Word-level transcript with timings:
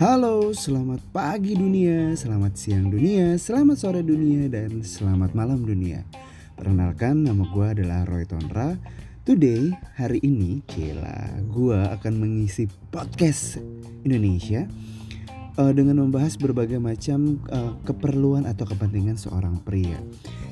Halo, 0.00 0.48
selamat 0.56 1.12
pagi 1.12 1.52
dunia, 1.52 2.16
selamat 2.16 2.56
siang 2.56 2.88
dunia, 2.88 3.36
selamat 3.36 3.76
sore 3.76 4.00
dunia, 4.00 4.48
dan 4.48 4.80
selamat 4.80 5.36
malam 5.36 5.60
dunia. 5.60 6.08
Perkenalkan, 6.56 7.28
nama 7.28 7.44
gue 7.44 7.66
adalah 7.68 8.08
Roy 8.08 8.24
Tonra. 8.24 8.80
Today, 9.28 9.68
hari 10.00 10.24
ini, 10.24 10.64
Cila, 10.64 11.44
gue 11.52 11.76
akan 11.76 12.16
mengisi 12.16 12.64
podcast 12.88 13.60
Indonesia 14.00 14.64
uh, 15.60 15.72
dengan 15.76 16.00
membahas 16.00 16.40
berbagai 16.40 16.80
macam 16.80 17.36
uh, 17.52 17.76
keperluan 17.84 18.48
atau 18.48 18.64
kepentingan 18.64 19.20
seorang 19.20 19.60
pria. 19.60 20.00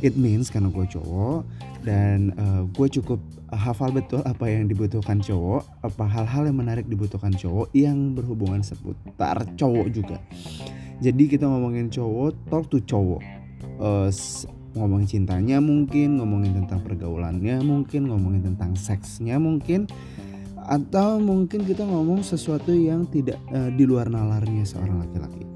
It 0.04 0.14
means 0.20 0.52
karena 0.52 0.68
gue 0.68 0.84
cowok 0.84 1.48
dan 1.82 2.36
uh, 2.36 2.62
gue 2.68 2.88
cukup 3.00 3.16
hafal 3.48 3.88
betul 3.96 4.20
apa 4.28 4.44
yang 4.52 4.68
dibutuhkan 4.68 5.24
cowok, 5.24 5.64
apa 5.80 6.04
hal-hal 6.04 6.52
yang 6.52 6.58
menarik 6.60 6.84
dibutuhkan 6.84 7.32
cowok 7.32 7.72
yang 7.72 8.12
berhubungan 8.12 8.60
seputar 8.60 9.48
cowok 9.56 9.88
juga. 9.88 10.20
Jadi 11.00 11.30
kita 11.30 11.48
ngomongin 11.48 11.88
cowok, 11.88 12.36
talk 12.52 12.68
to 12.68 12.84
cowok. 12.84 13.24
Uh, 13.78 14.10
ngomongin 14.76 15.08
cintanya 15.08 15.58
mungkin, 15.58 16.20
ngomongin 16.20 16.52
tentang 16.62 16.84
pergaulannya 16.84 17.62
mungkin, 17.64 18.10
ngomongin 18.12 18.42
tentang 18.52 18.76
seksnya 18.76 19.40
mungkin 19.40 19.88
atau 20.68 21.16
mungkin 21.16 21.64
kita 21.64 21.80
ngomong 21.80 22.20
sesuatu 22.20 22.76
yang 22.76 23.08
tidak 23.08 23.40
uh, 23.48 23.72
di 23.72 23.88
luar 23.88 24.12
nalarnya 24.12 24.68
seorang 24.68 25.00
laki-laki. 25.00 25.48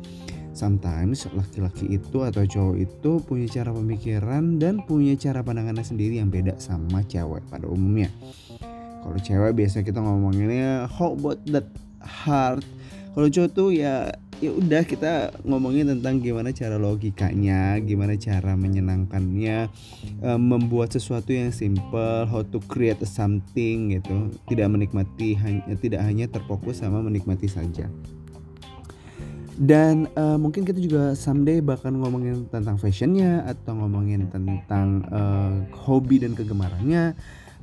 Sometimes 0.56 1.28
laki-laki 1.36 1.96
itu 2.00 2.24
atau 2.24 2.44
cowok 2.44 2.76
itu 2.80 3.12
punya 3.24 3.46
cara 3.48 3.70
pemikiran 3.72 4.56
dan 4.56 4.80
punya 4.84 5.12
cara 5.20 5.44
pandangannya 5.44 5.84
sendiri 5.84 6.16
yang 6.20 6.32
beda 6.32 6.56
sama 6.56 7.04
cewek 7.04 7.44
pada 7.52 7.68
umumnya. 7.68 8.08
Kalau 9.04 9.18
cewek 9.20 9.52
biasa 9.52 9.84
kita 9.84 10.00
ngomonginnya 10.00 10.88
how 10.88 11.12
about 11.12 11.40
that 11.48 11.68
heart. 12.00 12.64
Kalau 13.12 13.28
cowok 13.28 13.50
tuh 13.52 13.68
ya 13.76 14.16
ya 14.42 14.50
udah 14.50 14.82
kita 14.82 15.38
ngomongin 15.46 15.86
tentang 15.94 16.18
gimana 16.18 16.50
cara 16.50 16.74
logikanya, 16.74 17.78
gimana 17.78 18.18
cara 18.18 18.58
menyenangkannya, 18.58 19.70
uh, 20.18 20.40
membuat 20.42 20.90
sesuatu 20.90 21.30
yang 21.30 21.54
simple, 21.54 22.26
how 22.26 22.42
to 22.42 22.58
create 22.66 22.98
something 23.06 23.94
gitu. 23.94 24.34
Tidak 24.50 24.66
menikmati 24.66 25.38
hanya 25.38 25.62
tidak 25.78 26.02
hanya 26.02 26.26
terfokus 26.26 26.82
sama 26.82 26.98
menikmati 26.98 27.46
saja. 27.46 27.86
Dan 29.54 30.10
uh, 30.18 30.34
mungkin 30.42 30.66
kita 30.66 30.82
juga 30.82 31.14
someday 31.14 31.62
bahkan 31.62 31.94
ngomongin 31.94 32.50
tentang 32.50 32.82
fashionnya 32.82 33.46
atau 33.46 33.78
ngomongin 33.78 34.26
tentang 34.26 35.06
uh, 35.14 35.54
hobi 35.86 36.18
dan 36.18 36.34
kegemarannya, 36.34 37.14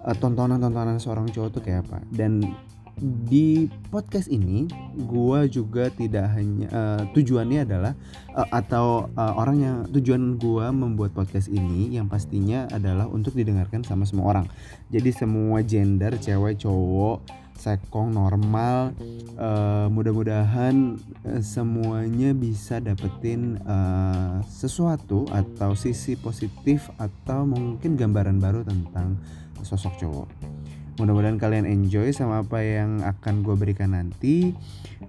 uh, 0.08 0.16
tontonan-tontonan 0.16 0.95
seorang 1.03 1.27
cowok 1.27 1.59
tuh 1.59 1.61
kayak 1.66 1.83
apa. 1.91 1.99
Dan 2.08 2.55
di 3.02 3.72
podcast 3.89 4.28
ini 4.28 4.67
gue 5.00 5.39
juga 5.47 5.88
tidak 5.89 6.36
hanya 6.36 6.67
uh, 6.69 7.02
tujuannya 7.16 7.64
adalah 7.64 7.94
uh, 8.36 8.47
atau 8.52 9.08
uh, 9.16 9.33
orang 9.39 9.58
yang 9.59 9.78
tujuan 9.89 10.36
gue 10.36 10.67
membuat 10.75 11.16
podcast 11.16 11.47
ini 11.47 11.95
yang 11.95 12.11
pastinya 12.11 12.67
adalah 12.70 13.08
untuk 13.08 13.33
didengarkan 13.36 13.88
sama 13.88 14.03
semua 14.03 14.36
orang. 14.36 14.45
Jadi 14.92 15.09
semua 15.16 15.64
gender 15.64 16.20
cewek 16.20 16.59
cowok 16.61 17.23
sekong 17.59 18.16
normal 18.16 18.95
uh, 19.36 19.92
mudah-mudahan 19.92 20.95
uh, 21.27 21.44
semuanya 21.44 22.31
bisa 22.31 22.80
dapetin 22.80 23.59
uh, 23.67 24.39
sesuatu 24.47 25.27
atau 25.27 25.75
sisi 25.75 26.16
positif 26.16 26.88
atau 26.95 27.44
mungkin 27.44 28.00
gambaran 28.00 28.39
baru 28.39 28.64
tentang 28.64 29.20
sosok 29.59 30.00
cowok 30.00 30.58
mudah-mudahan 31.00 31.39
kalian 31.39 31.65
enjoy 31.65 32.11
sama 32.11 32.43
apa 32.43 32.60
yang 32.60 32.99
akan 33.02 33.42
gue 33.42 33.55
berikan 33.55 33.95
nanti. 33.95 34.54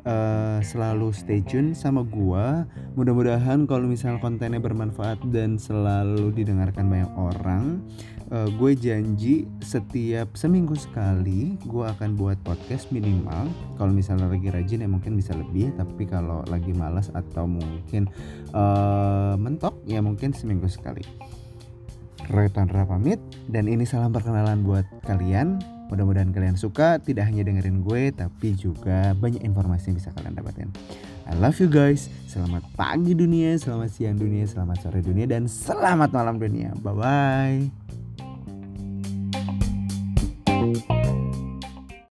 Uh, 0.06 0.62
selalu 0.64 1.12
stay 1.12 1.44
tune 1.44 1.76
sama 1.76 2.00
gue 2.06 2.46
mudah-mudahan 2.96 3.68
kalau 3.68 3.84
misal 3.84 4.16
kontennya 4.16 4.56
bermanfaat 4.56 5.20
dan 5.28 5.60
selalu 5.60 6.32
didengarkan 6.32 6.88
banyak 6.88 7.12
orang 7.20 7.84
uh, 8.30 8.48
gue 8.48 8.72
janji 8.78 9.44
setiap 9.60 10.34
seminggu 10.38 10.78
sekali 10.78 11.58
gue 11.66 11.84
akan 11.84 12.16
buat 12.16 12.38
podcast 12.46 12.88
minimal. 12.94 13.50
Kalau 13.76 13.92
misalnya 13.92 14.30
lagi 14.30 14.48
rajin 14.48 14.86
ya 14.86 14.88
mungkin 14.88 15.18
bisa 15.18 15.34
lebih 15.36 15.74
tapi 15.76 16.06
kalau 16.06 16.46
lagi 16.48 16.72
malas 16.72 17.10
atau 17.12 17.44
mungkin 17.44 18.08
uh, 18.54 19.34
mentok 19.36 19.76
ya 19.84 20.00
mungkin 20.00 20.32
seminggu 20.32 20.70
sekali. 20.70 21.02
Roy 22.30 22.46
Tondra 22.46 22.86
pamit 22.86 23.18
dan 23.50 23.66
ini 23.66 23.82
salam 23.82 24.14
perkenalan 24.14 24.62
buat 24.62 24.86
kalian 25.02 25.79
Mudah-mudahan 25.90 26.30
kalian 26.30 26.54
suka, 26.54 27.02
tidak 27.02 27.26
hanya 27.26 27.42
dengerin 27.42 27.82
gue, 27.82 28.14
tapi 28.14 28.54
juga 28.54 29.12
banyak 29.18 29.42
informasi 29.42 29.90
yang 29.90 29.96
bisa 29.98 30.14
kalian 30.14 30.38
dapetin. 30.38 30.70
I 31.26 31.34
love 31.34 31.58
you 31.58 31.66
guys. 31.66 32.06
Selamat 32.30 32.62
pagi 32.78 33.12
dunia, 33.12 33.58
selamat 33.58 33.90
siang 33.90 34.16
dunia, 34.16 34.46
selamat 34.46 34.86
sore 34.86 35.02
dunia, 35.02 35.26
dan 35.26 35.50
selamat 35.50 36.14
malam 36.14 36.38
dunia. 36.38 36.70
Bye 36.78 36.94
bye. 36.94 37.99